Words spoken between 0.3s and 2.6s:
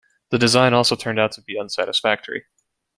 The design also turned out to be unsatisfactory.